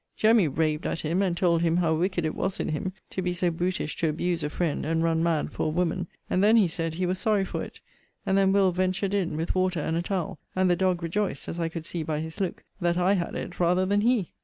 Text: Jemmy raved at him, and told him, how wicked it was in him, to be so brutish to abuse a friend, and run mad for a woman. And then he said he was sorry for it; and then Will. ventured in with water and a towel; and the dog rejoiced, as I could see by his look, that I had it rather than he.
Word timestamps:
Jemmy 0.15 0.47
raved 0.47 0.87
at 0.87 1.01
him, 1.01 1.21
and 1.21 1.37
told 1.37 1.61
him, 1.61 1.77
how 1.77 1.93
wicked 1.93 2.25
it 2.25 2.33
was 2.33 2.59
in 2.59 2.69
him, 2.69 2.91
to 3.11 3.21
be 3.21 3.33
so 3.33 3.51
brutish 3.51 3.95
to 3.97 4.09
abuse 4.09 4.41
a 4.41 4.49
friend, 4.49 4.83
and 4.83 5.03
run 5.03 5.21
mad 5.21 5.51
for 5.51 5.67
a 5.67 5.69
woman. 5.69 6.07
And 6.27 6.43
then 6.43 6.57
he 6.57 6.67
said 6.67 6.95
he 6.95 7.05
was 7.05 7.19
sorry 7.19 7.45
for 7.45 7.61
it; 7.61 7.79
and 8.25 8.35
then 8.35 8.51
Will. 8.51 8.71
ventured 8.71 9.13
in 9.13 9.37
with 9.37 9.53
water 9.53 9.79
and 9.79 9.95
a 9.95 10.01
towel; 10.01 10.39
and 10.55 10.71
the 10.71 10.75
dog 10.75 11.03
rejoiced, 11.03 11.47
as 11.47 11.59
I 11.59 11.69
could 11.69 11.85
see 11.85 12.01
by 12.01 12.19
his 12.19 12.39
look, 12.41 12.63
that 12.79 12.97
I 12.97 13.13
had 13.13 13.35
it 13.35 13.59
rather 13.59 13.85
than 13.85 14.01
he. 14.01 14.33